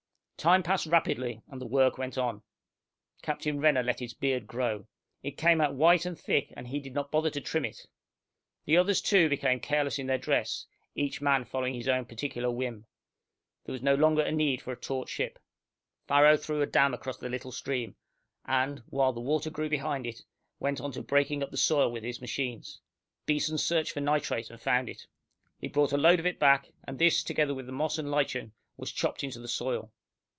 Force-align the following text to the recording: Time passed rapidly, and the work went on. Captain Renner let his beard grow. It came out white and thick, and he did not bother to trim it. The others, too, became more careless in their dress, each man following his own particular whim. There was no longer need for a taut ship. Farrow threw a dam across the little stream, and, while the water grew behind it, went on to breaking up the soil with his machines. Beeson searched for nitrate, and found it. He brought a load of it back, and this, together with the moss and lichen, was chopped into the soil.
Time 0.41 0.63
passed 0.63 0.87
rapidly, 0.87 1.43
and 1.49 1.61
the 1.61 1.67
work 1.67 1.99
went 1.99 2.17
on. 2.17 2.41
Captain 3.21 3.59
Renner 3.59 3.83
let 3.83 3.99
his 3.99 4.15
beard 4.15 4.47
grow. 4.47 4.87
It 5.21 5.37
came 5.37 5.61
out 5.61 5.75
white 5.75 6.03
and 6.03 6.19
thick, 6.19 6.51
and 6.57 6.67
he 6.67 6.79
did 6.79 6.95
not 6.95 7.11
bother 7.11 7.29
to 7.29 7.39
trim 7.39 7.63
it. 7.63 7.77
The 8.65 8.75
others, 8.75 9.01
too, 9.01 9.29
became 9.29 9.57
more 9.57 9.59
careless 9.59 9.99
in 9.99 10.07
their 10.07 10.17
dress, 10.17 10.65
each 10.95 11.21
man 11.21 11.45
following 11.45 11.75
his 11.75 11.87
own 11.87 12.05
particular 12.05 12.49
whim. 12.49 12.87
There 13.65 13.73
was 13.73 13.83
no 13.83 13.93
longer 13.93 14.31
need 14.31 14.63
for 14.63 14.73
a 14.73 14.79
taut 14.79 15.09
ship. 15.09 15.37
Farrow 16.07 16.35
threw 16.37 16.63
a 16.63 16.65
dam 16.65 16.95
across 16.95 17.19
the 17.19 17.29
little 17.29 17.51
stream, 17.51 17.95
and, 18.43 18.79
while 18.89 19.13
the 19.13 19.21
water 19.21 19.51
grew 19.51 19.69
behind 19.69 20.07
it, 20.07 20.23
went 20.59 20.81
on 20.81 20.91
to 20.93 21.03
breaking 21.03 21.43
up 21.43 21.51
the 21.51 21.55
soil 21.55 21.91
with 21.91 22.01
his 22.03 22.19
machines. 22.19 22.81
Beeson 23.27 23.59
searched 23.59 23.91
for 23.91 24.01
nitrate, 24.01 24.49
and 24.49 24.59
found 24.59 24.89
it. 24.89 25.05
He 25.59 25.67
brought 25.67 25.93
a 25.93 25.97
load 25.97 26.19
of 26.19 26.25
it 26.25 26.39
back, 26.39 26.71
and 26.85 26.97
this, 26.97 27.21
together 27.23 27.53
with 27.53 27.67
the 27.67 27.71
moss 27.71 27.99
and 27.99 28.09
lichen, 28.09 28.53
was 28.75 28.91
chopped 28.91 29.23
into 29.23 29.39
the 29.39 29.47
soil. 29.47 29.91